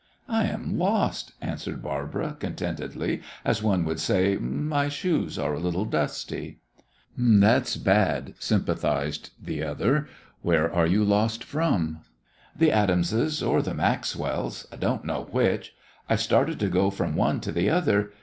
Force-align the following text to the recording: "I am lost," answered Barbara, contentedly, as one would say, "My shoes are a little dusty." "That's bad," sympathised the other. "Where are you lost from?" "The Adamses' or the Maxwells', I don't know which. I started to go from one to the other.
"I 0.27 0.45
am 0.45 0.79
lost," 0.79 1.33
answered 1.43 1.83
Barbara, 1.83 2.35
contentedly, 2.39 3.21
as 3.45 3.61
one 3.61 3.85
would 3.85 3.99
say, 3.99 4.35
"My 4.37 4.89
shoes 4.89 5.37
are 5.37 5.53
a 5.53 5.59
little 5.59 5.85
dusty." 5.85 6.57
"That's 7.15 7.77
bad," 7.77 8.33
sympathised 8.39 9.29
the 9.39 9.61
other. 9.61 10.07
"Where 10.41 10.73
are 10.73 10.87
you 10.87 11.03
lost 11.05 11.43
from?" 11.43 11.99
"The 12.57 12.71
Adamses' 12.71 13.43
or 13.43 13.61
the 13.61 13.75
Maxwells', 13.75 14.65
I 14.71 14.77
don't 14.77 15.05
know 15.05 15.27
which. 15.29 15.75
I 16.09 16.15
started 16.15 16.59
to 16.61 16.67
go 16.67 16.89
from 16.89 17.15
one 17.15 17.39
to 17.41 17.51
the 17.51 17.69
other. 17.69 18.11